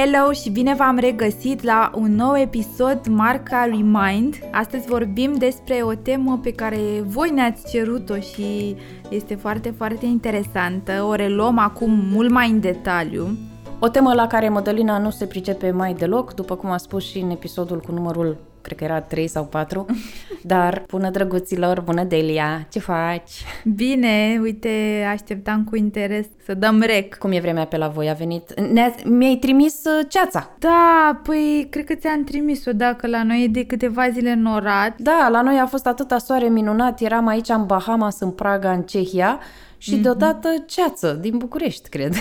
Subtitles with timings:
[0.00, 4.34] Hello și bine v-am regăsit la un nou episod marca Remind.
[4.52, 8.76] Astăzi vorbim despre o temă pe care voi ne-ați cerut-o și
[9.10, 11.04] este foarte, foarte interesantă.
[11.08, 13.38] O reluăm acum mult mai în detaliu.
[13.78, 17.18] O temă la care Mădălina nu se pricepe mai deloc, după cum a spus și
[17.18, 19.86] în episodul cu numărul cred că era 3 sau 4,
[20.42, 23.30] dar bună drăguților, bună Delia, ce faci?
[23.64, 27.14] Bine, uite, așteptam cu interes să dăm rec.
[27.14, 28.10] Cum e vremea pe la voi?
[28.10, 28.60] A venit...
[29.04, 30.50] Mi-ai trimis uh, ceața.
[30.58, 34.98] Da, păi cred că ți-am trimis-o, dacă la noi e de câteva zile norat.
[34.98, 38.82] Da, la noi a fost atâta soare minunat, eram aici în Bahamas, în Praga, în
[38.82, 39.38] Cehia
[39.78, 40.02] și mm-hmm.
[40.02, 42.12] deodată ceață din București, cred.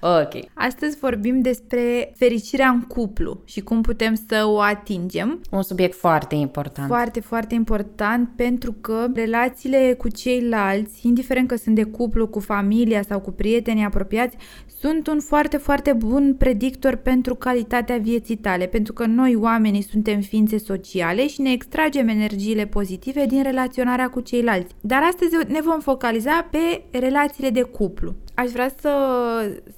[0.00, 0.44] Ok.
[0.54, 5.40] Astăzi vorbim despre fericirea în cuplu și cum putem să o atingem.
[5.50, 6.88] Un subiect foarte important.
[6.88, 13.02] Foarte, foarte important pentru că relațiile cu ceilalți, indiferent că sunt de cuplu, cu familia
[13.02, 14.36] sau cu prietenii apropiați,
[14.80, 20.20] sunt un foarte, foarte bun predictor pentru calitatea vieții tale, pentru că noi oamenii suntem
[20.20, 24.74] ființe sociale și ne extragem energiile pozitive din relaționarea cu ceilalți.
[24.80, 28.92] Dar astăzi ne vom focaliza pe relațiile de cuplu aș vrea să,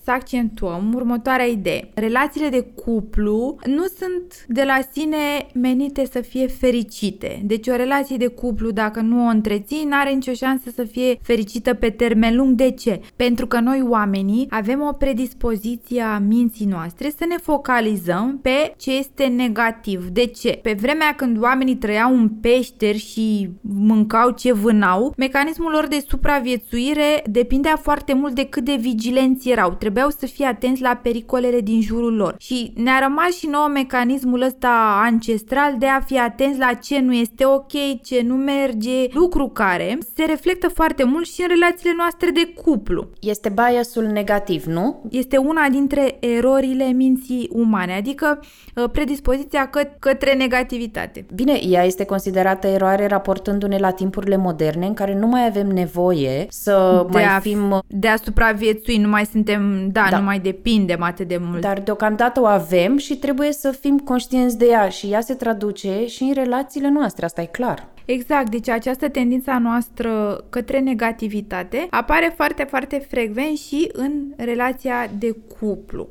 [0.05, 1.91] să accentuăm următoarea idee.
[1.95, 7.43] Relațiile de cuplu nu sunt de la sine menite să fie fericite.
[7.45, 11.19] Deci o relație de cuplu, dacă nu o întreții, nu are nicio șansă să fie
[11.23, 12.55] fericită pe termen lung.
[12.55, 13.01] De ce?
[13.17, 18.97] Pentru că noi oamenii avem o predispoziție a minții noastre să ne focalizăm pe ce
[18.97, 20.09] este negativ.
[20.09, 20.59] De ce?
[20.63, 27.23] Pe vremea când oamenii trăiau în peșteri și mâncau ce vânau, mecanismul lor de supraviețuire
[27.31, 29.71] depindea foarte mult de cât de vigilenți erau.
[29.71, 32.35] Trebuiau să fie atenți la pericolele din jurul lor.
[32.39, 37.13] Și ne-a rămas și nou mecanismul ăsta ancestral de a fi atenți la ce nu
[37.15, 42.31] este ok, ce nu merge, lucru care se reflectă foarte mult și în relațiile noastre
[42.31, 43.07] de cuplu.
[43.21, 45.03] Este biasul negativ, nu?
[45.11, 48.41] Este una dintre erorile minții umane, adică
[48.77, 51.27] uh, predispoziția că- către negativitate.
[51.35, 56.47] Bine, ea este considerată eroare raportându-ne la timpurile moderne în care nu mai avem nevoie
[56.49, 57.79] să de mai a, fim...
[57.87, 61.61] De a supraviețui, nu mai suntem, da, da, nu mai depindem atât de mult.
[61.61, 66.07] Dar deocamdată o avem și trebuie să fim conștienți de ea și ea se traduce
[66.07, 67.87] și în relațiile noastre, asta e clar.
[68.05, 75.37] Exact, deci această tendință noastră către negativitate apare foarte, foarte frecvent și în relația de
[75.59, 76.09] cuplu.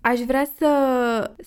[0.00, 0.70] Aș vrea să,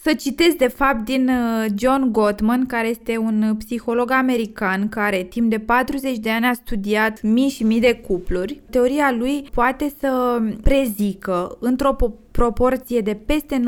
[0.02, 5.50] să citesc de fapt din uh, John Gottman, care este un psiholog american care timp
[5.50, 8.62] de 40 de ani a studiat mii și mii de cupluri.
[8.70, 11.96] Teoria lui poate să prezică într-o
[12.34, 13.62] proporție de peste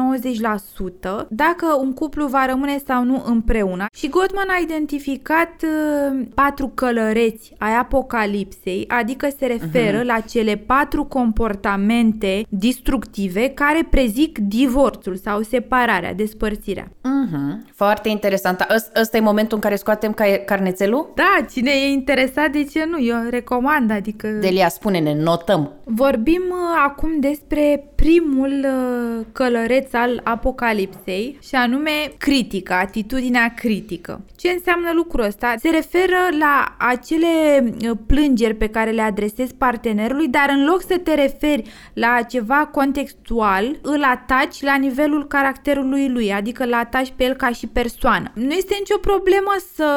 [1.23, 3.85] 90% dacă un cuplu va rămâne sau nu împreună.
[3.93, 10.05] Și Gottman a identificat uh, patru călăreți ai apocalipsei, adică se referă uh-huh.
[10.05, 16.87] la cele patru comportamente destructive care prezic divorțul sau separarea, despărțirea.
[16.87, 17.71] Uh-huh.
[17.73, 18.65] Foarte interesant.
[19.01, 20.15] Ăsta e momentul în care scoatem
[20.45, 21.11] carnețelul?
[21.15, 23.05] Da, cine e interesat, de ce nu?
[23.05, 24.27] Eu recomand, adică...
[24.27, 25.71] Delia, spune-ne, notăm.
[25.83, 34.21] Vorbim uh, acum despre primul uh, călăreț al apocalipsei și anume critica, atitudinea critică.
[34.37, 35.53] Ce înseamnă lucrul ăsta?
[35.57, 37.27] Se referă la acele
[37.63, 42.69] uh, plângeri pe care le adresezi partenerului, dar în loc să te referi la ceva
[42.71, 48.31] contextual, îl ataci la nivelul caracterului lui, adică îl ataci pe el ca și persoană.
[48.33, 49.87] Nu este nicio problemă să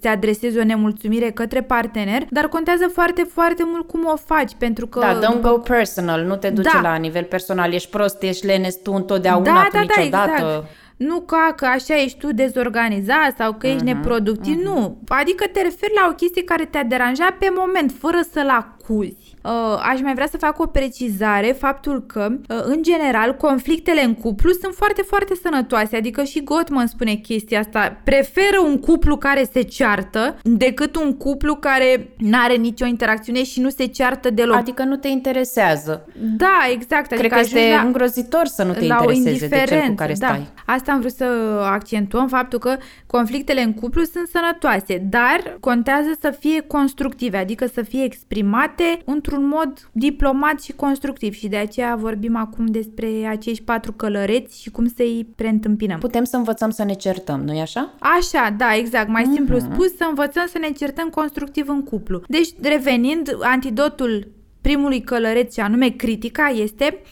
[0.00, 4.86] ți adresezi o nemulțumire către partener, dar contează foarte, foarte mult cum o faci, pentru
[4.86, 5.00] că...
[5.00, 6.80] Da, don't go personal, nu te duce da.
[6.80, 10.42] la nivel personal, ești prost, ești lenes tu întotdeauna, da, tu da, niciodată.
[10.42, 10.68] Da, exact.
[10.96, 14.64] Nu ca că așa ești tu dezorganizat sau că ești uh-huh, neproductiv, uh-huh.
[14.64, 14.98] nu.
[15.08, 19.29] Adică te referi la o chestie care te-a deranjat pe moment, fără să-l acuzi.
[19.42, 24.14] Uh, aș mai vrea să fac o precizare, faptul că, uh, în general, conflictele în
[24.14, 29.48] cuplu sunt foarte, foarte sănătoase, adică și Gottman spune chestia asta, preferă un cuplu care
[29.52, 34.56] se ceartă decât un cuplu care nu are nicio interacțiune și nu se ceartă deloc.
[34.56, 36.06] Adică nu te interesează.
[36.36, 37.12] Da, exact.
[37.12, 40.26] Adică Cred că este la, îngrozitor să nu te intereseze de cel cu care da.
[40.26, 40.48] stai.
[40.66, 41.24] Asta am vrut să
[41.70, 42.76] accentuăm, faptul că
[43.06, 49.02] conflictele în cuplu sunt sănătoase, dar contează să fie constructive, adică să fie exprimate rezolvate
[49.30, 54.70] într-un mod diplomat și constructiv și de aceea vorbim acum despre acești patru călăreți și
[54.70, 55.98] cum să-i preîntâmpinăm.
[55.98, 57.94] Putem să învățăm să ne certăm, nu-i așa?
[57.98, 59.08] Așa, da, exact.
[59.08, 59.34] Mai mm-hmm.
[59.34, 62.22] simplu spus, să învățăm să ne certăm constructiv în cuplu.
[62.26, 64.28] Deci, revenind, antidotul
[64.60, 67.02] primului călăreț și anume critica este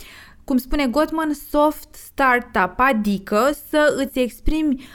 [0.44, 4.87] cum spune Gottman, soft startup, adică să îți exprimi uh,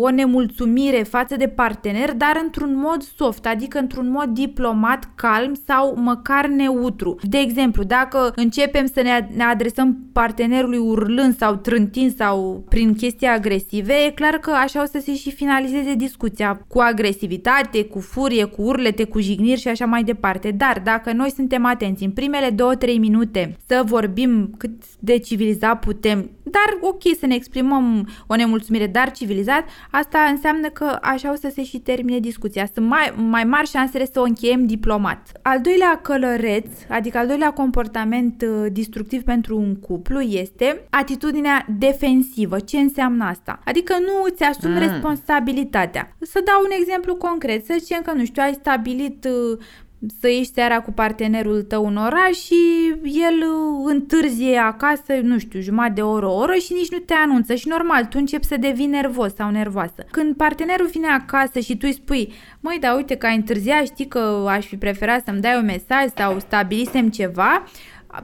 [0.00, 5.94] o nemulțumire față de partener, dar într-un mod soft, adică într-un mod diplomat, calm sau
[5.96, 7.16] măcar neutru.
[7.22, 13.26] De exemplu, dacă începem să ne, ne adresăm partenerului urlând sau trântind sau prin chestii
[13.26, 18.44] agresive, e clar că așa o să se și finalizeze discuția cu agresivitate, cu furie,
[18.44, 20.50] cu urlete, cu jigniri și așa mai departe.
[20.50, 22.54] Dar dacă noi suntem atenți în primele 2-3
[22.98, 29.10] minute să vorbim cât de civilizat putem, dar ok să ne exprimăm o nemulțumire, dar
[29.10, 32.66] civilizat, asta înseamnă că așa o să se și termine discuția.
[32.74, 35.32] Sunt mai, mai mari șansele să o încheiem diplomat.
[35.42, 42.60] Al doilea călăreț, adică al doilea comportament uh, destructiv pentru un cuplu este atitudinea defensivă.
[42.60, 43.58] Ce înseamnă asta?
[43.64, 44.78] Adică nu îți asumi mm.
[44.78, 46.16] responsabilitatea.
[46.20, 47.64] Să dau un exemplu concret.
[47.64, 49.58] Să zicem că, nu știu, ai stabilit uh,
[50.20, 52.54] să ieși seara cu partenerul tău în oraș și
[53.02, 57.14] el uh, întârzie acasă, nu știu, jumătate de oră, o oră și nici nu te
[57.14, 60.04] anunță și normal, tu începi să devii nervos sau nervoasă.
[60.10, 64.06] Când partenerul vine acasă și tu îi spui, măi, da, uite că ai întârziat, știi
[64.06, 67.64] că aș fi preferat să-mi dai un mesaj sau stabilisem ceva,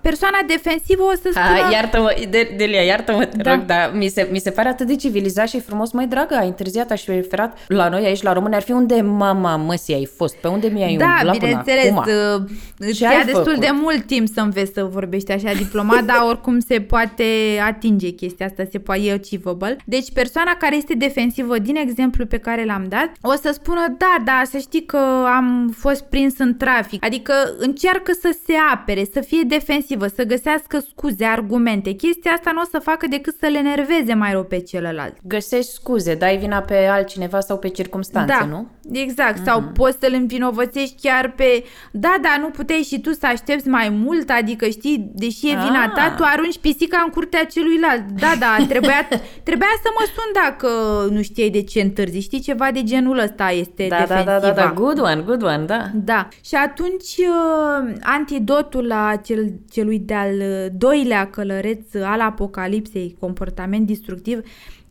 [0.00, 1.66] persoana defensivă o să spună...
[1.69, 2.14] A, iartă-mă,
[2.56, 3.54] Delia, iartă-mă, te da.
[3.54, 5.92] rog, dar mi se, mi se pare atât de civilizat și frumos.
[5.92, 9.00] Mai dragă, ai întârziat, aș fi preferat la noi aici, la români, ar fi unde
[9.00, 12.44] mama măsii ai fost, pe unde mi-ai da, umblat bineînțeles, până acum?
[12.44, 13.60] Uh, îți ia destul făcut?
[13.60, 17.25] de mult timp să înveți să vorbești așa diplomat, dar oricum se poate
[17.66, 19.76] atinge chestia asta, se poate e achievable.
[19.84, 24.16] Deci persoana care este defensivă, din exemplu pe care l-am dat, o să spună, da,
[24.25, 24.98] da, să știi că
[25.37, 30.38] am fost prins în trafic, adică încearcă să se apere, să fie defensivă, să găsească
[30.50, 31.90] găsească scuze, argumente.
[31.92, 35.16] Chestia asta nu o să facă decât să le nerveze mai rău pe celălalt.
[35.22, 38.68] Găsești scuze, dai vina pe altcineva sau pe circunstanțe, da, nu?
[38.92, 39.38] exact.
[39.38, 39.44] Mm-hmm.
[39.44, 41.64] Sau poți să-l învinovățești chiar pe...
[41.92, 45.82] Da, da, nu puteai și tu să aștepți mai mult, adică știi, deși e vina
[45.82, 45.92] ah.
[45.94, 48.02] ta, tu arunci pisica în curtea celuilalt.
[48.20, 49.08] Da, da, trebuia,
[49.48, 50.68] trebuia să mă sun dacă
[51.10, 52.20] nu știai de ce întârzi.
[52.20, 54.30] Știi, ceva de genul ăsta este da, defensiva.
[54.30, 55.84] Da, da, da, da, good one, good one, da.
[55.94, 60.43] Da, și atunci uh, antidotul la cel, celui de-al
[60.76, 64.40] doilea călăreț al apocalipsei, comportament destructiv,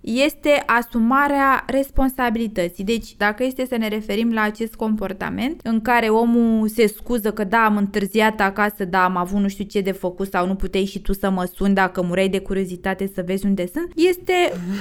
[0.02, 2.84] este asumarea responsabilității.
[2.84, 7.44] Deci, dacă este să ne referim la acest comportament în care omul se scuză că
[7.44, 10.86] da, am întârziat acasă, da, am avut nu știu ce de făcut sau nu puteai
[10.86, 14.34] și tu să mă suni dacă mureai de curiozitate să vezi unde sunt, este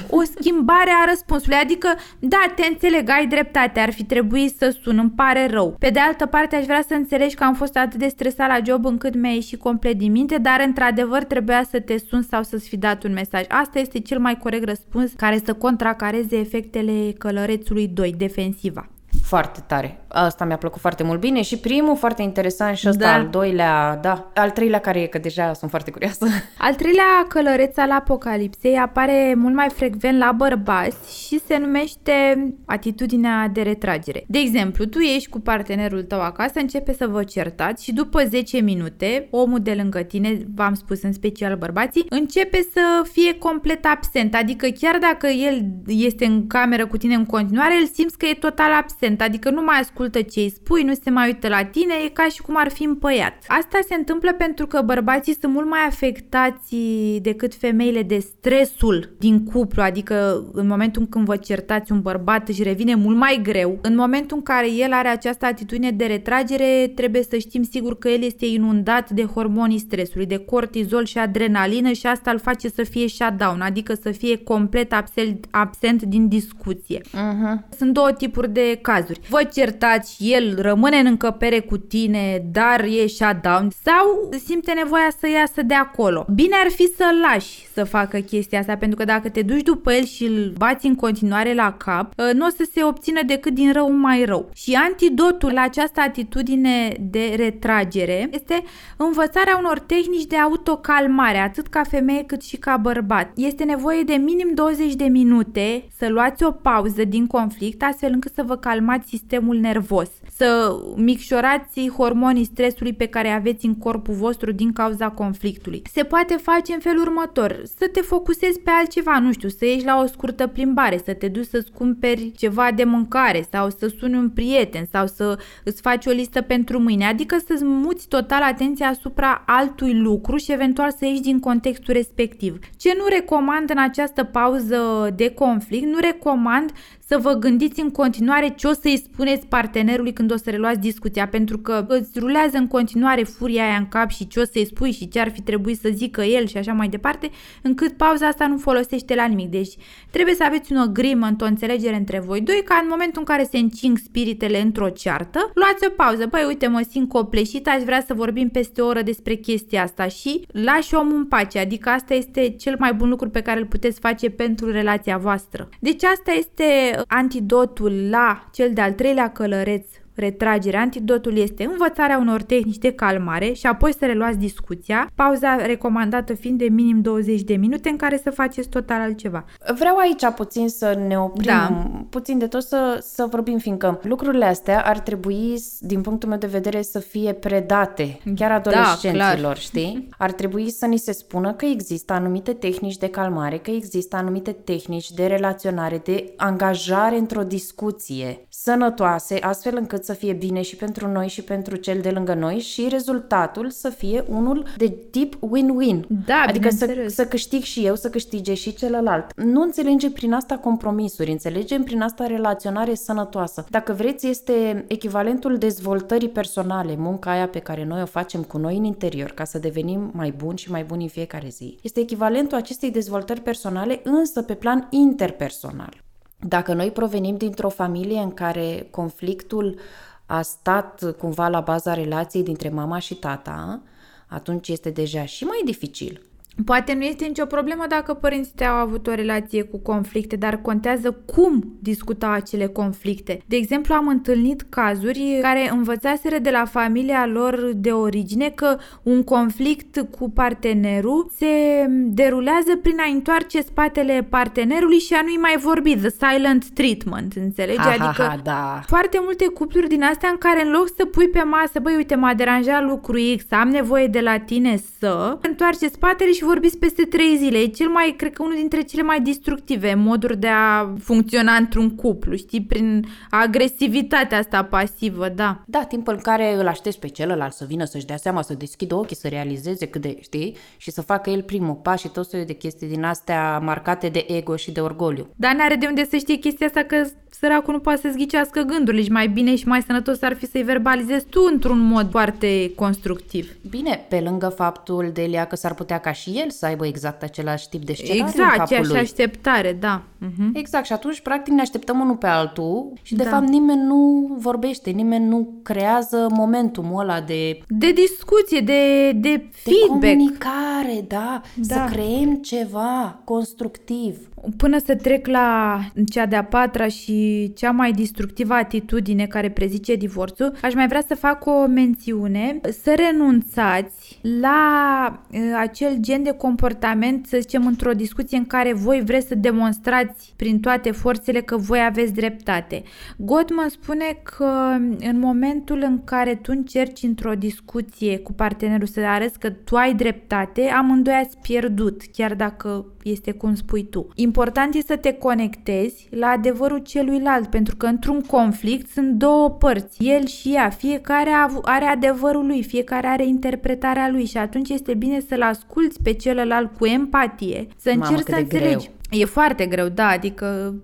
[0.09, 1.57] o schimbare a răspunsului.
[1.57, 1.87] Adică,
[2.19, 5.75] da, te înțeleg, ai dreptate, ar fi trebuit să sun, îmi pare rău.
[5.79, 8.59] Pe de altă parte, aș vrea să înțelegi că am fost atât de stresat la
[8.65, 12.69] job încât mi-a ieșit complet din minte, dar într-adevăr trebuia să te sun sau să-ți
[12.69, 13.43] fi dat un mesaj.
[13.47, 18.89] Asta este cel mai corect răspuns care să contracareze efectele călărețului 2, defensiva.
[19.29, 19.99] Foarte tare.
[20.07, 23.13] Asta mi-a plăcut foarte mult bine și primul foarte interesant și ăsta da.
[23.13, 24.31] al doilea, da.
[24.35, 26.25] Al treilea care e, că deja sunt foarte curioasă.
[26.57, 33.47] Al treilea călăreț al apocalipsei apare mult mai frecvent la bărbați și se numește atitudinea
[33.53, 34.23] de retragere.
[34.27, 38.59] De exemplu, tu ești cu partenerul tău acasă, începe să vă certați și după 10
[38.59, 44.35] minute, omul de lângă tine, v-am spus în special bărbații, începe să fie complet absent,
[44.35, 48.33] adică chiar dacă el este în cameră cu tine în continuare, el simți că e
[48.33, 51.63] total absent, adică nu mai ascultă ascultă ce îi spui, nu se mai uită la
[51.63, 53.33] tine, e ca și cum ar fi împăiat.
[53.47, 56.75] Asta se întâmplă pentru că bărbații sunt mult mai afectați
[57.21, 62.63] decât femeile de stresul din cuplu, adică în momentul când vă certați un bărbat își
[62.63, 63.79] revine mult mai greu.
[63.81, 68.09] În momentul în care el are această atitudine de retragere, trebuie să știm sigur că
[68.09, 72.83] el este inundat de hormonii stresului, de cortizol și adrenalină și asta îl face să
[72.83, 77.01] fie shutdown, adică să fie complet absent, absent din discuție.
[77.01, 77.77] Uh-huh.
[77.77, 79.29] Sunt două tipuri de cazuri.
[79.29, 85.09] Vă certați și el rămâne în încăpere cu tine, dar e shutdown sau simte nevoia
[85.19, 86.25] să iasă de acolo.
[86.33, 89.93] Bine ar fi să-l lași să facă chestia asta, pentru că dacă te duci după
[89.93, 93.53] el și îl bați în continuare la cap, ă, nu o să se obțină decât
[93.53, 94.49] din rău mai rău.
[94.53, 98.63] Și antidotul la această atitudine de retragere este
[98.97, 103.31] învățarea unor tehnici de autocalmare, atât ca femeie cât și ca bărbat.
[103.35, 108.33] Este nevoie de minim 20 de minute să luați o pauză din conflict, astfel încât
[108.33, 114.13] să vă calmați sistemul nervos nervos, să micșorați hormonii stresului pe care aveți în corpul
[114.13, 115.81] vostru din cauza conflictului.
[115.93, 119.85] Se poate face în felul următor, să te focusezi pe altceva, nu știu, să ieși
[119.85, 124.15] la o scurtă plimbare, să te duci să-ți cumperi ceva de mâncare sau să suni
[124.15, 128.87] un prieten sau să îți faci o listă pentru mâine, adică să-ți muți total atenția
[128.87, 132.59] asupra altui lucru și eventual să ieși din contextul respectiv.
[132.77, 136.71] Ce nu recomand în această pauză de conflict, nu recomand
[137.07, 141.27] să vă gândiți în continuare ce o să-i spuneți partenerului când o să reluați discuția,
[141.27, 144.91] pentru că îți rulează în continuare furia aia în cap și ce o să-i spui
[144.91, 147.29] și ce ar fi trebuit să zică el și așa mai departe,
[147.61, 149.49] încât pauza asta nu folosește la nimic.
[149.49, 149.73] Deci
[150.11, 153.47] trebuie să aveți un agreement, o înțelegere între voi doi, ca în momentul în care
[153.51, 156.25] se încing spiritele într-o ceartă, luați o pauză.
[156.29, 160.07] Băi, uite, mă simt copleșit, aș vrea să vorbim peste o oră despre chestia asta
[160.07, 163.65] și lași omul în pace, adică asta este cel mai bun lucru pe care îl
[163.65, 165.69] puteți face pentru relația voastră.
[165.79, 166.63] Deci asta este
[167.07, 169.87] antidotul la cel de-al treilea călăreț
[170.19, 170.77] retragere.
[170.77, 176.57] Antidotul este învățarea unor tehnici de calmare și apoi să reluați discuția, pauza recomandată fiind
[176.57, 179.45] de minim 20 de minute în care să faceți total altceva.
[179.77, 181.89] Vreau aici puțin să ne oprim, da.
[182.09, 186.47] puțin de tot să, să vorbim, fiindcă lucrurile astea ar trebui, din punctul meu de
[186.47, 190.07] vedere, să fie predate chiar da, adolescenților, da, știi?
[190.17, 194.51] Ar trebui să ni se spună că există anumite tehnici de calmare, că există anumite
[194.51, 201.07] tehnici de relaționare, de angajare într-o discuție sănătoase, astfel încât să fie bine și pentru
[201.07, 205.99] noi și pentru cel de lângă noi și rezultatul să fie unul de tip win-win.
[206.25, 209.41] Da, adică să, să câștig și eu, să câștige și celălalt.
[209.41, 213.65] Nu înțelegem prin asta compromisuri, înțelegem prin asta relaționare sănătoasă.
[213.69, 218.77] Dacă vreți, este echivalentul dezvoltării personale, munca aia pe care noi o facem cu noi
[218.77, 221.77] în interior ca să devenim mai buni și mai buni în fiecare zi.
[221.81, 226.07] Este echivalentul acestei dezvoltări personale, însă pe plan interpersonal.
[226.39, 229.79] Dacă noi provenim dintr-o familie în care conflictul
[230.25, 233.81] a stat cumva la baza relației dintre mama și tata,
[234.27, 236.28] atunci este deja și mai dificil.
[236.65, 240.61] Poate nu este nicio problemă dacă părinții tăi au avut o relație cu conflicte, dar
[240.61, 243.41] contează cum discuta acele conflicte.
[243.45, 249.23] De exemplu, am întâlnit cazuri care învățaseră de la familia lor de origine că un
[249.23, 251.47] conflict cu partenerul se
[251.89, 257.79] derulează prin a întoarce spatele partenerului și a nu-i mai vorbi, the silent treatment, înțelegi?
[257.79, 258.81] Ha, adică ha, ha, da.
[258.87, 262.15] foarte multe cupluri din astea în care în loc să pui pe masă, băi, uite,
[262.15, 267.03] m-a deranjat lucru X, am nevoie de la tine să, întoarce spatele și vorbiți peste
[267.03, 267.57] trei zile.
[267.57, 271.95] E cel mai, cred că unul dintre cele mai destructive moduri de a funcționa într-un
[271.95, 275.63] cuplu, știi, prin agresivitatea asta pasivă, da.
[275.65, 278.95] Da, timpul în care îl aștepți pe celălalt să vină să-și dea seama, să deschidă
[278.95, 282.45] ochii, să realizeze cât de, știi, și să facă el primul pas și tot soiul
[282.45, 285.27] de chestii din astea marcate de ego și de orgoliu.
[285.35, 287.07] Dar n-are de unde să știe chestia asta că
[287.39, 290.63] săracul nu poate să-ți ghicească gândurile și mai bine și mai sănătos ar fi să-i
[290.63, 293.51] verbalizezi tu într-un mod foarte constructiv.
[293.69, 297.69] Bine, pe lângă faptul, Delia, că s-ar putea ca și el să aibă exact același
[297.69, 298.99] tip de scenariu Exact, în capul aceeași lui.
[298.99, 300.01] așteptare, da.
[300.25, 300.49] Uh-huh.
[300.53, 303.29] Exact, și atunci, practic, ne așteptăm unul pe altul și, de Da.
[303.29, 309.49] fapt, nimeni nu vorbește, nimeni nu creează momentumul ăla de, De discuție, de, de de
[309.51, 309.87] feedback.
[309.87, 311.75] comunicare, da, Da.
[311.75, 314.17] să creăm ceva constructiv.
[314.57, 315.79] Până să trec la
[316.11, 321.15] cea de-a patra și cea mai destructivă atitudine care prezice divorțul, aș mai vrea să
[321.15, 328.37] fac o mențiune, să renunțați la uh, acel gen de comportament, să zicem, într-o discuție
[328.37, 332.83] în care voi vreți să demonstrați prin toate forțele că voi aveți dreptate.
[333.17, 339.39] Gottman spune că în momentul în care tu încerci într-o discuție cu partenerul să arăți
[339.39, 344.07] că tu ai dreptate, amândoi ați pierdut, chiar dacă este cum spui tu.
[344.15, 350.03] Important este să te conectezi la adevărul celuilalt, pentru că într-un conflict sunt două părți,
[350.03, 354.69] el și ea, fiecare a avu- are adevărul lui, fiecare are interpretarea lui și atunci
[354.69, 358.81] este bine să-l asculți pe celălalt cu empatie, să Mamă, încerci cât să de greu.
[359.09, 359.21] Înțelegi.
[359.21, 360.75] E foarte greu, da, adică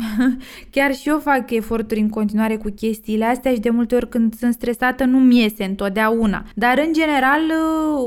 [0.70, 4.34] chiar și eu fac eforturi în continuare cu chestiile astea și de multe ori când
[4.34, 6.44] sunt stresată nu-mi iese întotdeauna.
[6.54, 7.40] Dar în general,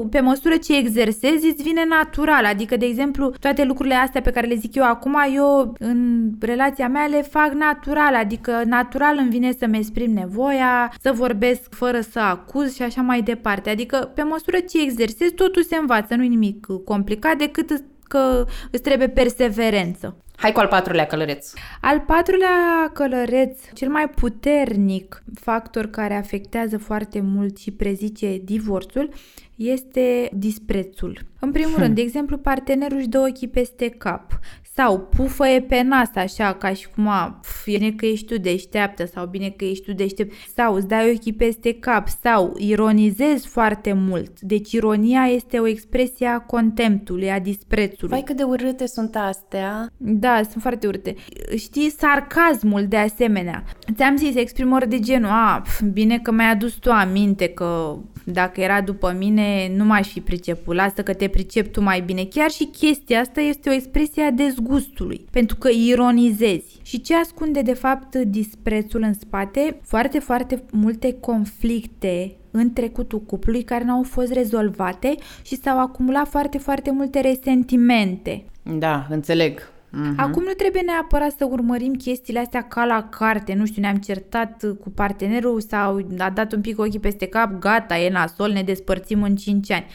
[0.09, 2.45] pe măsură ce exersezi, îți vine natural.
[2.45, 6.87] Adică, de exemplu, toate lucrurile astea pe care le zic eu acum, eu în relația
[6.87, 8.15] mea le fac natural.
[8.15, 13.21] Adică natural îmi vine să-mi exprim nevoia, să vorbesc fără să acuz și așa mai
[13.21, 13.69] departe.
[13.69, 16.15] Adică, pe măsură ce exersezi, totul se învață.
[16.15, 20.15] Nu-i nimic complicat decât că îți trebuie perseverență.
[20.35, 21.53] Hai cu al patrulea călăreț.
[21.81, 29.09] Al patrulea călăreț, cel mai puternic factor care afectează foarte mult și prezice divorțul,
[29.55, 31.19] este disprețul.
[31.39, 34.39] În primul rând, de exemplu, partenerul își dă ochii peste cap
[34.75, 39.05] sau pufăie pe nas, așa, ca și cum a, pf, bine că ești tu deșteaptă
[39.05, 43.93] sau bine că ești tu deștept, sau îți dai ochii peste cap, sau ironizezi foarte
[43.93, 44.39] mult.
[44.39, 48.09] Deci ironia este o expresie a contemptului, a disprețului.
[48.09, 49.89] Vai cât de urâte sunt astea.
[49.97, 51.15] Da, sunt foarte urâte.
[51.57, 53.63] Știi, sarcasmul de asemenea.
[53.93, 58.61] Ți-am zis, exprimări de genul, a, pf, bine că mi-ai adus tu aminte că dacă
[58.61, 62.23] era după mine nu m-aș fi priceput, lasă că te pricep tu mai bine.
[62.23, 66.79] Chiar și chestia asta este o expresie a dezgustului, pentru că ironizezi.
[66.83, 69.79] Și ce ascunde de fapt disprețul în spate?
[69.81, 76.57] Foarte, foarte multe conflicte în trecutul cuplului care n-au fost rezolvate și s-au acumulat foarte,
[76.57, 78.43] foarte multe resentimente.
[78.63, 79.73] Da, înțeleg.
[79.95, 80.15] Uh-huh.
[80.15, 84.63] Acum nu trebuie neapărat să urmărim chestiile astea ca la carte, nu știu, ne-am certat
[84.79, 89.23] cu partenerul sau a dat un pic ochii peste cap, gata, e nasol, ne despărțim
[89.23, 89.85] în 5 ani.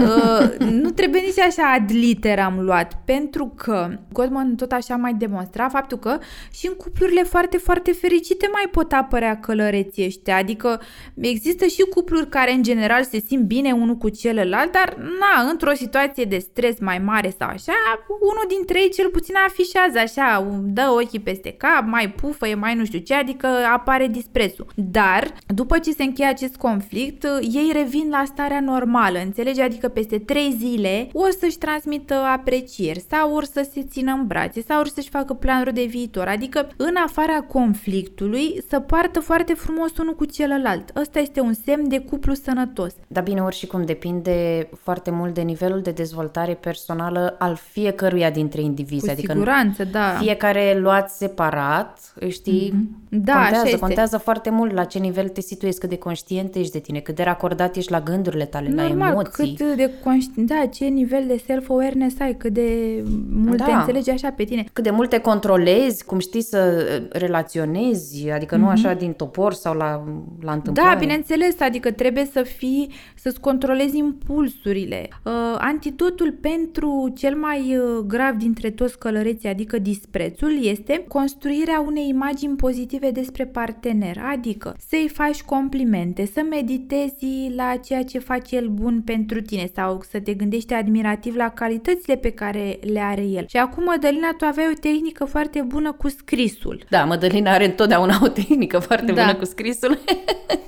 [0.00, 5.68] uh, nu trebuie nici așa ad literam luat, pentru că Goldman tot așa mai demonstra
[5.68, 6.18] faptul că
[6.52, 10.80] și în cuplurile foarte, foarte fericite mai pot apărea călăreții ăștia, adică
[11.14, 15.74] există și cupluri care în general se simt bine unul cu celălalt, dar na, într-o
[15.74, 17.72] situație de stres mai mare sau așa,
[18.20, 22.74] unul dintre ei cel puțin afișează așa, dă ochii peste cap, mai pufă, e mai
[22.74, 24.66] nu știu ce, adică apare disprețul.
[24.74, 29.60] Dar, după ce se încheie acest conflict, ei revin la starea normală, înțelegi?
[29.60, 34.62] Adică peste trei zile o să-și transmită aprecieri sau or să se țină în brațe
[34.62, 36.26] sau or să-și facă planuri de viitor.
[36.26, 40.90] Adică, în afara conflictului, să poartă foarte frumos unul cu celălalt.
[40.96, 42.94] Ăsta este un semn de cuplu sănătos.
[43.06, 48.30] Dar bine, ori și cum depinde foarte mult de nivelul de dezvoltare personală al fiecăruia
[48.30, 49.04] dintre indivizi.
[49.04, 50.16] Cu adică siguranță, da.
[50.18, 53.00] Fiecare luat separat, știi, Mm-hmm.
[53.12, 53.78] Da, contează, așa este.
[53.78, 57.14] contează foarte mult la ce nivel te situezi, cât de conștient ești de tine, cât
[57.14, 59.54] de racordat ești la gândurile tale, Normal, la emoții.
[59.56, 60.30] cât de conști...
[60.40, 63.64] da, ce nivel de self-awareness ai, cât de mult Da.
[63.64, 64.64] te înțelegi așa pe tine.
[64.72, 69.52] Cât de mult te controlezi, cum știi să uh, relaționezi, adică nu așa din topor
[69.52, 70.04] sau la,
[70.40, 70.88] la întâmplare.
[70.88, 70.98] Mhm.
[70.98, 75.08] Da, bineînțeles, adică trebuie să fii, să-ți controlezi impulsurile.
[75.24, 82.08] Uh, antidotul pentru cel mai uh, grav dintre toți călăreții, adică disprețul, este construirea unei
[82.08, 88.68] imagini pozitive despre partener, adică să-i faci complimente, să meditezi la ceea ce face el
[88.68, 93.44] bun pentru tine sau să te gândești admirativ la calitățile pe care le are el.
[93.48, 96.84] Și acum, Mădălina, tu aveai o tehnică foarte bună cu scrisul.
[96.88, 99.22] Da, Mădălina are întotdeauna o tehnică foarte Da.
[99.22, 99.98] bună cu scrisul.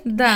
[0.04, 0.28] Da,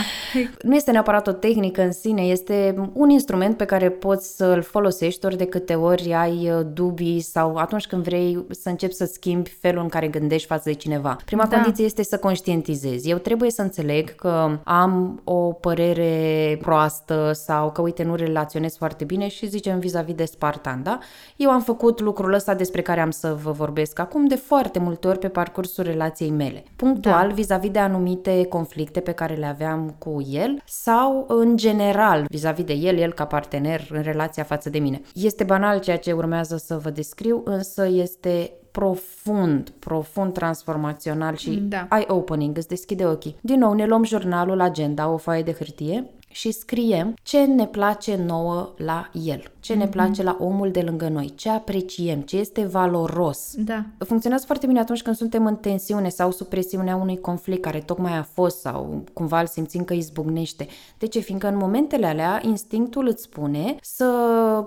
[0.62, 5.26] nu este neapărat o tehnică în sine, este un instrument pe care poți să-l folosești
[5.26, 9.50] ori de câte ori ai uh, dubii sau atunci când vrei să începi să schimbi
[9.60, 11.16] felul în care gândești față de cineva.
[11.24, 11.56] Prima Da.
[11.56, 13.10] condiție este să conștientizezi.
[13.10, 19.04] Eu trebuie să înțeleg că am o părere proastă sau că, uite, nu relaționez foarte
[19.04, 20.98] bine și zicem vis-a-vis de Spartan, da?
[21.36, 25.08] Eu am făcut lucrul ăsta despre care am să vă vorbesc acum de foarte multe
[25.08, 26.64] ori pe parcursul relației mele.
[26.76, 27.34] Punctual, Da.
[27.34, 32.72] vis-a-vis de anumite conflicte pe care le aveam cu el sau în general vis-a-vis de
[32.72, 35.00] el, el ca partener în relația față de mine.
[35.14, 41.88] Este banal ceea ce urmează să vă descriu, însă este profund, profund transformațional și Da.
[41.90, 43.36] eye-opening, îți deschide ochii.
[43.40, 48.16] Din nou, ne luăm jurnalul, agenda, o foaie de hârtie și scriem ce ne place
[48.26, 52.64] nouă la el, ce ne place la omul de lângă noi, ce apreciem, ce este
[52.64, 53.54] valoros.
[53.58, 53.84] da.
[53.98, 58.16] Funcționează foarte bine atunci când suntem în tensiune sau sub presiunea unui conflict care tocmai
[58.16, 60.66] a fost sau cumva îl simțim că izbucnește.
[60.98, 61.18] De ce?
[61.18, 64.04] Fiindcă în momentele alea instinctul îți spune să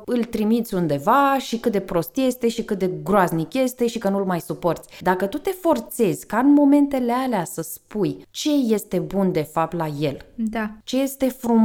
[0.05, 4.09] îl trimiți undeva și cât de prost este și cât de groaznic este și că
[4.09, 4.89] nu-l mai suporți.
[5.01, 9.73] Dacă tu te forțezi ca în momentele alea să spui ce este bun de fapt
[9.73, 10.71] la el, Da.
[10.83, 11.57] ce este frumos,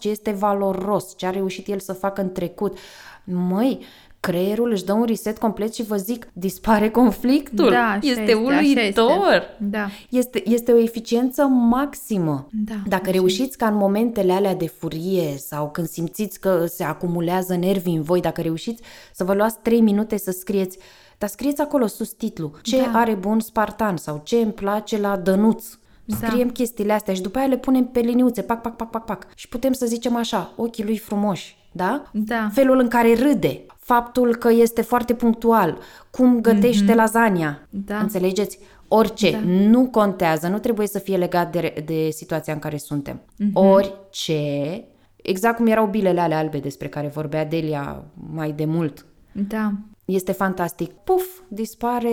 [0.00, 2.78] ce este valoros, ce a reușit el să facă în trecut.
[3.24, 3.78] Măi,
[4.20, 7.70] creierul își dă un reset complet și vă zic, dispare conflictul.
[7.70, 9.10] Da, așa este, este, așa uluitor.
[9.32, 9.56] este.
[9.58, 9.86] Da.
[10.10, 12.46] Este, este o eficiență maximă.
[12.50, 16.84] Da, Dacă așa reușiți ca în momentele alea de furie sau când simțiți că se
[16.84, 18.82] acumulează nervi în voi, dacă reușiți
[19.14, 20.78] să vă luați 3 minute să scrieți,
[21.18, 22.98] dar scrieți acolo sus titlu, ce Da.
[22.98, 25.64] are bun Spartan sau ce îmi place la Dănuț.
[26.04, 26.16] Da.
[26.16, 29.26] Scriem chestiile astea și după aia le punem pe liniuțe, pac, pac, pac, pac, pac.
[29.34, 32.02] Și putem să zicem așa, ochii lui frumoși, da?
[32.12, 32.50] Da.
[32.52, 35.78] Felul în care râde, faptul că este foarte punctual,
[36.10, 37.98] cum gătește lasagna, Da.
[37.98, 38.58] înțelegeți?
[38.88, 39.38] Orice, da.
[39.44, 43.20] nu contează, nu trebuie să fie legat de, de situația în care suntem.
[43.52, 44.84] Orice,
[45.16, 49.04] exact cum erau bilele alea albe despre care vorbea Delia mai de mult.
[49.32, 49.72] Da.
[50.04, 50.92] Este fantastic.
[50.92, 52.08] Puf, dispare,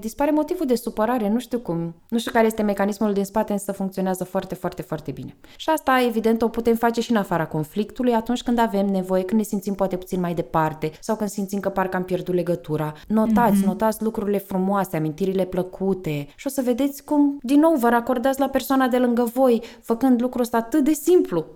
[0.00, 1.94] dispare motivul de supărare, nu știu cum.
[2.08, 5.36] Nu știu care este mecanismul din spate, însă funcționează foarte, foarte, foarte bine.
[5.56, 9.40] Și asta, evident, o putem face și în afara conflictului, atunci când avem nevoie, când
[9.40, 12.92] ne simțim poate puțin mai departe sau când simțim că parcă am pierdut legătura.
[13.06, 13.66] Notați, mm-hmm.
[13.66, 18.48] notați lucrurile frumoase, amintirile plăcute și o să vedeți cum, din nou, vă racordați la
[18.48, 21.46] persoana de lângă voi, făcând lucrul ăsta atât de simplu.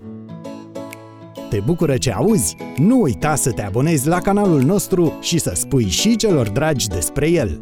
[1.55, 2.57] Te bucură ce auzi?
[2.77, 7.31] Nu uita să te abonezi la canalul nostru și să spui și celor dragi despre
[7.31, 7.61] el.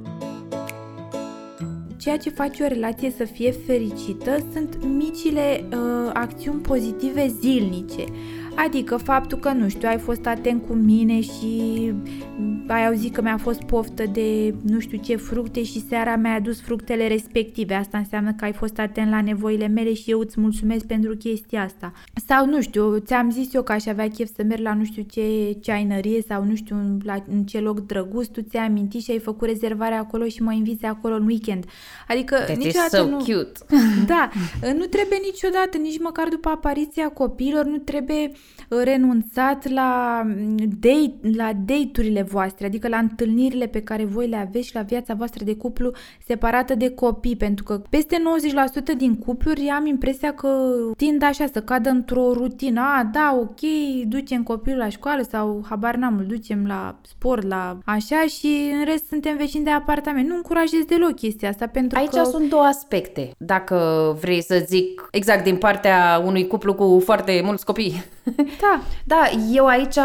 [1.97, 8.05] Ceea ce face o relație să fie fericită sunt micile uh, acțiuni pozitive zilnice.
[8.55, 11.93] Adică faptul că, nu știu, ai fost atent cu mine și
[12.67, 16.61] ai auzit că mi-a fost poftă de nu știu ce fructe și seara mi-ai adus
[16.61, 17.75] fructele respective.
[17.75, 21.63] Asta înseamnă că ai fost atent la nevoile mele și eu îți mulțumesc pentru chestia
[21.63, 21.93] asta.
[22.27, 25.03] Sau, nu știu, ți-am zis eu că aș avea chef să merg la nu știu
[25.03, 29.19] ce ceainărie sau nu știu la, în ce loc drăguț, tu ți-ai amintit și ai
[29.19, 31.65] făcut rezervarea acolo și mă inviți acolo în weekend.
[32.09, 33.17] Adică That niciodată so nu...
[33.17, 33.61] cute.
[34.07, 38.33] Da, nu trebuie niciodată, nici măcar după apariția copiilor, nu trebuie
[38.81, 40.23] renunțat la,
[40.81, 45.15] date, la date-urile voastre, adică la întâlnirile pe care voi le aveți și la viața
[45.15, 45.91] voastră de cuplu
[46.27, 48.23] separată de copii, pentru că peste
[48.95, 50.49] 90% din cupluri am impresia că
[50.97, 52.81] tind așa să cadă într-o rutină.
[52.81, 53.61] A, da, ok,
[54.07, 58.85] ducem copilul la școală sau habar n-am, îl ducem la sport, la așa și în
[58.85, 60.29] rest suntem vecini de apartament.
[60.29, 62.23] Nu încurajez deloc chestia asta pentru Aici că...
[62.25, 63.31] sunt două aspecte.
[63.39, 63.77] Dacă
[64.21, 68.03] vrei să zic exact din partea unui cuplu cu foarte mulți copii.
[68.61, 68.83] Da.
[69.05, 69.99] Da, eu aici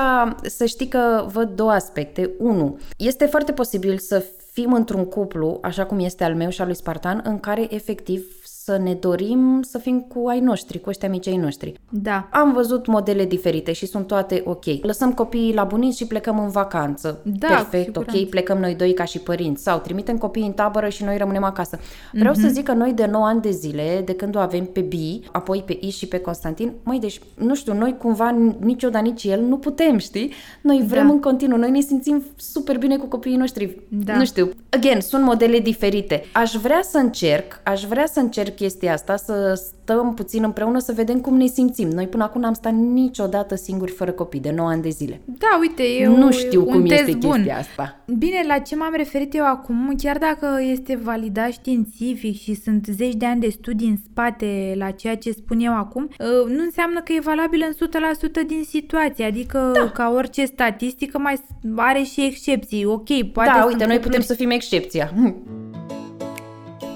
[0.44, 2.30] să știi că văd două aspecte.
[2.40, 6.68] Unu, este foarte posibil să fim într-un cuplu, așa cum este al meu și al
[6.68, 8.26] lui Spartan, în care efectiv
[8.68, 11.74] să ne dorim să fim cu ai noștri, cu ăștia mici ai noștri.
[11.90, 12.28] Da.
[12.32, 14.64] Am văzut modele diferite și sunt toate ok.
[14.82, 17.20] Lăsăm copiii la bunici și plecăm în vacanță.
[17.24, 18.30] Da, Perfect, cu ok, siguranță.
[18.30, 19.64] plecăm noi doi ca și părinți.
[19.64, 21.80] Sau trimitem copiii în tabără și noi rămânem acasă.
[22.12, 22.42] Vreau Mhm.
[22.42, 25.20] să zic că noi de 9 ani de zile, de când o avem pe Bi,
[25.32, 29.02] apoi pe I și pe Constantin, măi, deci, nu știu, noi cumva nici eu, dar
[29.02, 30.34] nici el, nu putem, știi?
[30.62, 31.14] Noi vrem Da.
[31.14, 33.80] în continuu, noi ne simțim super bine cu copiii noștri.
[33.90, 34.16] Da.
[34.18, 36.24] Nu știu, again, sunt modele diferite.
[36.34, 40.92] Aș vrea să încerc, aș vrea să încerc chestia asta, să stăm puțin împreună să
[40.96, 41.90] vedem cum ne simțim.
[41.90, 45.22] Noi până acum n-am stat niciodată singuri fără copii, de 9 ani de zile.
[45.26, 47.32] Da, uite, e nu un- știu un cum test este bun.
[47.32, 48.00] chestia asta.
[48.18, 53.14] Bine, la ce m-am referit eu acum, chiar dacă este validat științific și sunt zeci
[53.16, 57.02] de ani de studii în spate la ceea ce spun eu acum, uh, nu înseamnă
[57.02, 59.90] că e valabil în 100% din situație, adică da.
[59.90, 61.42] ca orice statistică mai
[61.76, 62.86] are și excepții.
[62.86, 65.12] Ok, poate da, sunt uite, noi putem cupluri- să fim excepția.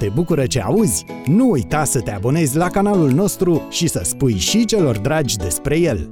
[0.02, 1.06] Te bucură ce auzi?
[1.26, 5.80] Nu uita să te abonezi la canalul nostru și să spui și celor dragi despre
[5.80, 6.12] el.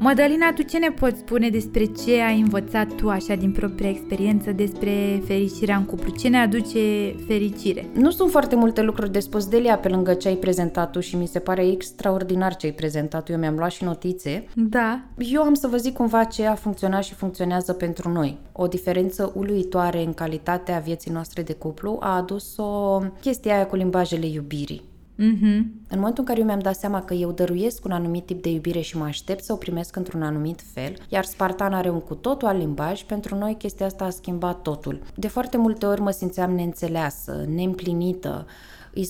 [0.00, 4.52] Mădălina, tu ce ne poți spune despre ce ai învățat tu așa din propria experiență
[4.52, 6.14] despre fericirea în cuplu?
[6.14, 7.86] Ce ne aduce fericire?
[7.92, 11.16] Nu sunt foarte multe lucruri de spus, Delia, pe lângă ce ai prezentat tu și
[11.16, 13.32] mi se pare extraordinar ce ai prezentat tu.
[13.32, 14.44] Eu mi-am luat și notițe.
[14.54, 18.38] Da, Eu am să vă zic cumva ce a funcționat și funcționează pentru noi.
[18.52, 24.26] O diferență uluitoare în calitatea vieții noastre de cuplu a adus-o chestia aia cu limbajele
[24.26, 24.82] iubirii.
[25.18, 28.42] Mhm, În momentul în care eu mi-am dat seama că eu dăruiesc un anumit tip
[28.42, 32.00] de iubire și mă aștept să o primesc într-un anumit fel, iar Spartan are un
[32.00, 35.02] cu totul alt limbaj, pentru noi chestia asta a schimbat totul.
[35.14, 38.46] De foarte multe ori mă simțeam neînțeleasă, neîmplinită,
[38.94, 39.08] îi,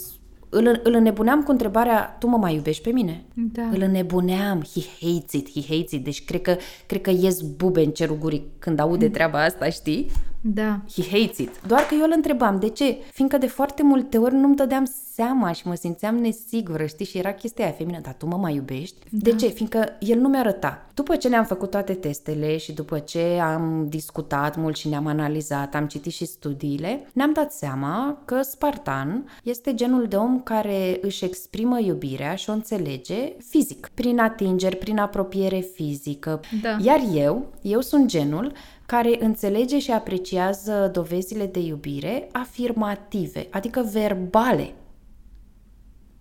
[0.48, 3.24] îl, îl înnebuneam cu întrebarea, tu mă mai iubești pe mine?
[3.34, 3.62] Da.
[3.62, 7.84] Îl înnebuneam, he hates it, he hates it, deci cred că, cred că ies bube
[7.84, 10.10] în cerul gurii când aude treaba asta, știi?
[10.40, 10.80] Da.
[10.94, 11.50] He hates it.
[11.66, 12.96] Doar că eu îl întrebam, de ce?
[13.12, 17.06] Fiindcă de foarte multe ori nu-mi dădeam seama și mă simțeam nesigură, știi?
[17.06, 18.96] Și era chestia aia feminină, dar tu mă mai iubești?
[19.10, 19.30] Da.
[19.30, 19.46] De ce?
[19.46, 20.86] Fiindcă el nu mi-arăta.
[20.94, 25.74] După ce ne-am făcut toate testele și după ce am discutat mult și ne-am analizat,
[25.74, 31.24] am citit și studiile, ne-am dat seama că Spartan este genul de om care își
[31.24, 36.40] exprimă iubirea și o înțelege fizic, prin atingeri, prin apropiere fizică.
[36.62, 36.76] Da.
[36.80, 38.52] Iar eu, eu sunt genul
[38.88, 44.72] care înțelege și apreciază dovezile de iubire afirmative, adică verbale.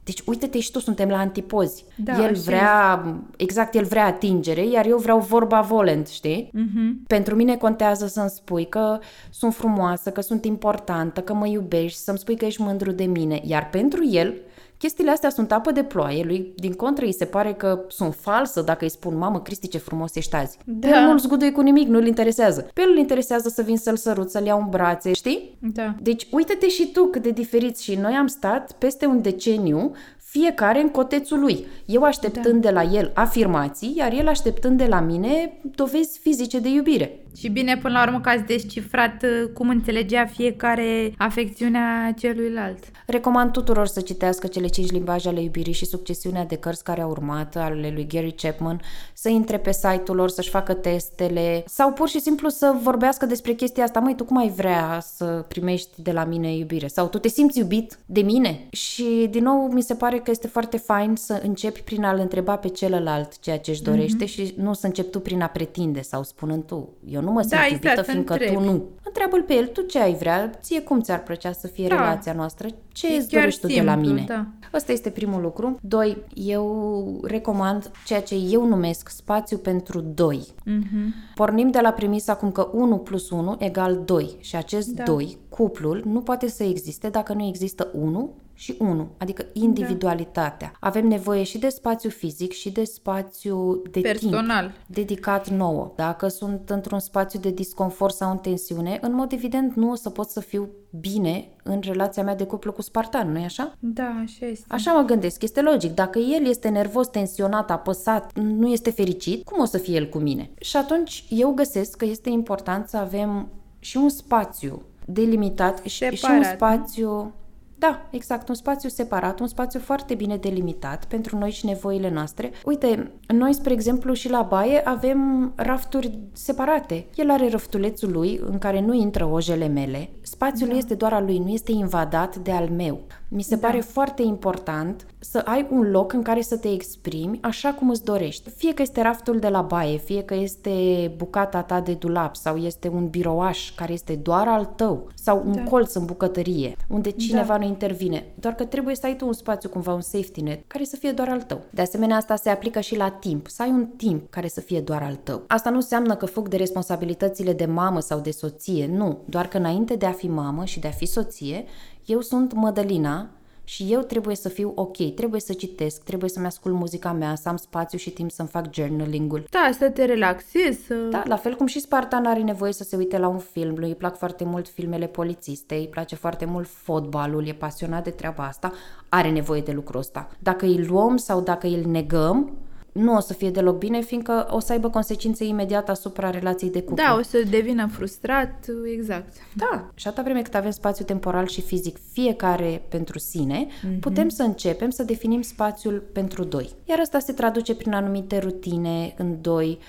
[0.03, 1.85] Deci uite-te și tu, suntem la antipozi.
[1.95, 3.05] Da, el așa vrea,
[3.37, 6.49] exact, el vrea atingere, iar eu vreau vorba volent, știi?
[6.53, 7.03] Mhm.
[7.07, 8.99] Pentru mine contează să-mi spui că
[9.29, 13.41] sunt frumoasă, că sunt importantă, că mă iubești, să-mi spui că ești mândru de mine.
[13.45, 14.33] Iar pentru el,
[14.77, 16.23] chestiile astea sunt apă de ploaie.
[16.23, 19.77] Lui, din contră, îi se pare că sunt falsă dacă îi spun, mamă, Cristi, ce
[19.77, 20.57] frumos ești azi.
[20.65, 20.87] Da.
[20.87, 22.69] Pe el nu-l zguduie cu nimic, nu-l interesează.
[22.73, 25.57] Pe el îl interesează să vin să-l sărut, să-l iau în brațe, știi?
[25.59, 25.95] Da.
[26.01, 30.81] Deci uite-te și tu cât de diferiți și noi am stat peste un deceniu fiecare
[30.81, 31.65] în cotețul lui.
[31.85, 32.69] Eu așteptând da.
[32.69, 37.19] de la el afirmații, iar el așteptând de la mine dovezi fizice de iubire.
[37.39, 42.77] Și bine, până la urmă, că ați descifrat uh, cum înțelegea fiecare afecțiunea celuilalt.
[43.05, 47.09] Recomand tuturor să citească cele cinci limbaje ale iubirii și succesiunea de cărți care au
[47.09, 48.81] urmat, ale lui Gary Chapman,
[49.13, 53.53] să intre pe site-ul lor, să-și facă testele sau pur și simplu să vorbească despre
[53.53, 53.99] chestia asta.
[53.99, 56.87] Măi, tu cum ai vrea să primești de la mine iubire?
[56.87, 58.67] Sau tu te simți iubit de mine?
[58.71, 62.55] Și, din nou, mi se pare că este foarte fain să începi prin a-l întreba
[62.55, 64.27] pe celălalt ceea ce își dorește mm-hmm.
[64.27, 67.51] și nu să începi tu prin a pretinde sau spunând tu, eu nu mă simt
[67.53, 68.55] Da, iubită exact, fiindcă întrebi.
[68.55, 68.83] tu nu.
[69.03, 71.95] Întreabă-l pe el, tu ce ai vrea, ție cum ți-ar plăcea să fie Da.
[71.95, 74.25] relația noastră, ce E îți chiar dorești tu de la simplu, mine.
[74.27, 74.45] da.
[74.73, 75.77] Ăsta este primul lucru.
[75.81, 80.39] Doi, eu recomand ceea ce eu numesc spațiu pentru doi.
[80.61, 81.33] Mm-hmm.
[81.35, 85.03] Pornim de la premisa acum că 1 plus 1 egal 2 și acest Da.
[85.03, 89.49] 2, cuplul, nu poate să existe dacă nu există 1 și 1, adică Da.
[89.53, 90.71] individualitatea.
[90.79, 94.61] Avem nevoie și de spațiu fizic și de spațiu de Personal.
[94.65, 95.93] timp dedicat nouă.
[95.95, 100.09] Dacă sunt într-un spațiu de disconfort sau în tensiune, în mod evident nu o să
[100.09, 103.73] pot să fiu bine în relația mea de cuplu cu Spartan, nu-i așa?
[103.79, 104.65] Da, așa este.
[104.67, 105.93] Așa mă gândesc, este logic.
[105.93, 110.17] Dacă el este nervos, tensionat, apăsat, nu este fericit, cum o să fie el cu
[110.17, 110.49] mine?
[110.59, 113.47] Și atunci eu găsesc că este important să avem
[113.79, 116.43] și un spațiu delimitat și, și un Separat, nu?
[116.55, 117.33] spațiu...
[117.79, 122.51] Da, exact, un spațiu separat, un spațiu foarte bine delimitat pentru noi și nevoile noastre.
[122.65, 127.05] Uite, noi, spre exemplu, și la baie avem rafturi separate.
[127.15, 130.09] El are raftulețul lui în care nu intră ojele mele.
[130.21, 130.75] Spațiul da.
[130.75, 132.99] este doar al lui, nu este invadat de al meu.
[133.29, 133.67] Mi se Da.
[133.67, 138.03] pare foarte important să ai un loc în care să te exprimi așa cum îți
[138.03, 138.49] dorești.
[138.49, 140.71] Fie că este raftul de la baie, fie că este
[141.17, 145.55] bucata ta de dulap sau este un birouaș care este doar al tău sau un
[145.55, 145.63] Da.
[145.63, 147.57] colț în bucătărie unde cineva Da.
[147.57, 148.25] nu intervine.
[148.39, 151.11] Doar că trebuie să ai tu un spațiu, cumva un safety net, care să fie
[151.11, 151.61] doar al tău.
[151.69, 153.47] De asemenea, asta se aplică și la timp.
[153.47, 155.43] Să ai un timp care să fie doar al tău.
[155.47, 159.17] Asta nu înseamnă că fug de responsabilitățile de mamă sau de soție, nu.
[159.25, 161.65] Doar că înainte de a fi mamă și de a fi soție,
[162.07, 163.29] eu sunt Mădălina
[163.63, 167.49] și eu trebuie să fiu ok, trebuie să citesc, trebuie să-mi ascult muzica mea, să
[167.49, 169.43] am spațiu și timp să-mi fac journaling-ul.
[169.49, 170.95] Da, să te relaxezi, să...
[170.95, 173.87] Da, la fel cum și Spartan are nevoie să se uite la un film, lui
[173.87, 178.43] îi plac foarte mult filmele polițiste, îi place foarte mult fotbalul, e pasionat de treaba
[178.43, 178.71] asta,
[179.09, 180.29] are nevoie de lucrul ăsta.
[180.39, 182.57] Dacă îi luăm sau dacă îl negăm,
[182.97, 186.81] nu o să fie deloc bine, fiindcă o să aibă consecințe imediat asupra relației de
[186.81, 187.03] cuplu.
[187.03, 188.65] Da, o să devină frustrat,
[188.97, 189.33] exact.
[189.53, 193.99] Da, și atâta vreme cât avem spațiu temporal și fizic fiecare pentru sine, mm-hmm.
[193.99, 196.69] putem să începem să definim spațiul pentru doi.
[196.85, 199.79] Iar asta se traduce prin anumite rutine în doi,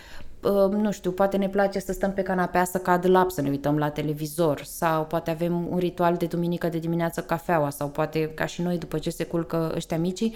[0.42, 3.48] Uh, nu știu, poate ne place să stăm pe canapea să cadă lap, să ne
[3.48, 8.30] uităm la televizor sau poate avem un ritual de duminică de dimineață cafeaua sau poate
[8.34, 10.34] ca și noi după ce se culcă ăștia micii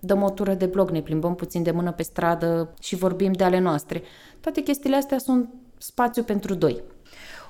[0.00, 3.44] dăm o tură de blog, ne plimbăm puțin de mână pe stradă și vorbim de
[3.44, 4.02] ale noastre.
[4.40, 6.82] Toate chestiile astea sunt spațiu pentru doi.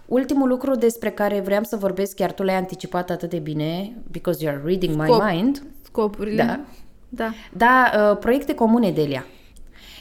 [0.06, 4.44] Ultimul lucru despre care vreau să vorbesc, chiar tu l-ai anticipat atât de bine, because
[4.44, 5.22] you are reading my Scop.
[5.30, 6.42] mind, Scopurile.
[6.44, 6.60] Da.
[7.08, 7.32] Da.
[7.52, 9.24] da, uh, proiecte comune, Delia.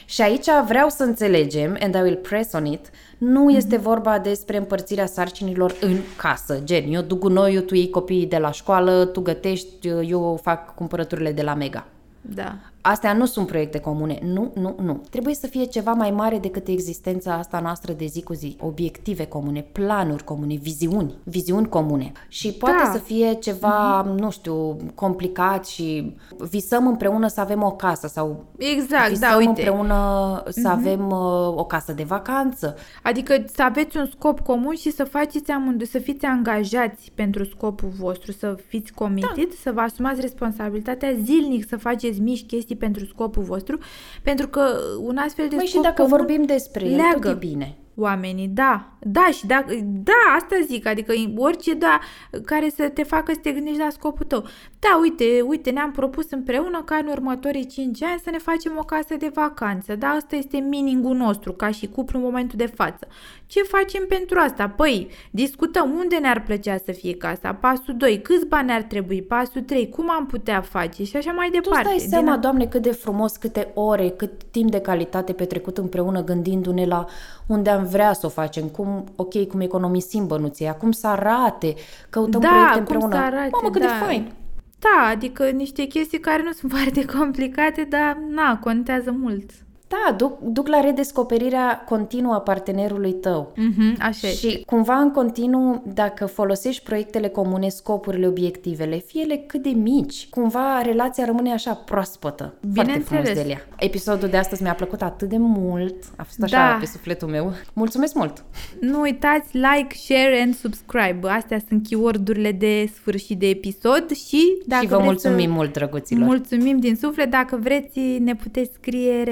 [0.04, 3.54] Și aici vreau să înțelegem, and I will press on it, nu Mhm.
[3.56, 8.38] este vorba despre împărțirea sarcinilor în casă, gen, eu duc gunoiul, tu iei copiii de
[8.38, 11.86] la școală, tu gătești, eu fac cumpărăturile de la Mega.
[12.24, 12.69] Da.
[12.82, 14.18] Astea nu sunt proiecte comune.
[14.22, 15.02] Nu, nu, nu.
[15.10, 18.56] Trebuie să fie ceva mai mare decât existența asta noastră de zi cu zi.
[18.60, 22.12] Obiective comune, planuri comune, viziuni, viziuni comune.
[22.28, 22.90] Și poate Da.
[22.92, 26.14] să fie ceva, nu știu, complicat și
[26.50, 29.48] visăm împreună să avem o casă sau Exact, visăm da, uite.
[29.48, 32.76] împreună să avem uh, o casă de vacanță.
[33.02, 37.88] Adică să aveți un scop comun și să faceți amândoi, să fiți angajați pentru scopul
[37.98, 39.54] vostru, să fiți committed, da.
[39.62, 43.78] să vă asumați responsabilitatea zilnic să faceți mici chestii pentru scopul vostru,
[44.22, 44.62] pentru că
[45.00, 47.28] un astfel de Păi și scop dacă comun vorbim despre el, tot leagă.
[47.28, 47.76] e bine.
[47.96, 51.98] oamenii, da, da și da, da, asta zic, adică orice da
[52.44, 54.44] care să te facă să te gândești la scopul tău.
[54.78, 58.82] Da, uite, uite, ne-am propus împreună ca în următorii 5 ani să ne facem o
[58.82, 63.08] casă de vacanță, da, asta este meaning-ul nostru ca și cuplu în momentul de față.
[63.50, 64.68] Ce facem pentru asta?
[64.68, 69.60] Păi, discutăm unde ne-ar plăcea să fie casa, pasul 2, câți bani ar trebui, pasul
[69.60, 71.78] 3, cum am putea face și așa mai Tu departe.
[71.78, 75.32] îți dai Din seama, a- Doamne, cât de frumos, câte ore, cât timp de calitate
[75.32, 77.04] petrecut împreună gândindu-ne la
[77.46, 81.74] unde am vrea să o facem, cum, ok, cum economisim bănuții, cum să arate,
[82.10, 83.14] căutăm Da, proiecte cum împreună.
[83.14, 83.86] să arate, Mamă, cât da.
[83.86, 84.32] de fain!
[84.78, 89.50] Da, adică niște chestii care nu sunt foarte complicate, dar na, contează mult.
[89.90, 93.52] Da, duc, duc la redescoperirea continuă a partenerului tău.
[93.52, 94.62] Mm-hmm, așa Și este.
[94.66, 100.80] cumva în continuu, dacă folosești proiectele comune, scopurile, obiectivele, fie ele cât de mici, cumva
[100.82, 102.54] relația rămâne așa proaspătă.
[102.60, 103.22] Foarte Bineînțeles.
[103.22, 103.60] frumos, Delia.
[103.78, 106.76] Episodul de astăzi mi-a plăcut atât de mult, a fost așa Da.
[106.80, 107.52] pe sufletul meu.
[107.72, 108.44] Mulțumesc mult!
[108.80, 111.28] Nu uitați like, share and subscribe.
[111.28, 115.54] Astea sunt keyword-urile de sfârșit de episod și dacă și vă vreți mulțumim să...
[115.54, 116.26] mult, drăguților!
[116.26, 117.30] Mulțumim din suflet.
[117.30, 119.22] Dacă vreți, ne puteți scrie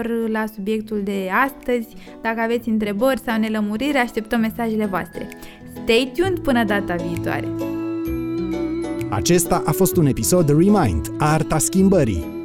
[0.00, 1.88] referitor la subiectul de astăzi.
[2.22, 5.28] Dacă aveți întrebări sau nelămuriri, așteptăm mesajele voastre.
[5.82, 7.48] Stay tuned până data viitoare!
[9.10, 12.35] Acesta a fost un episod Remind, Arta Schimbării,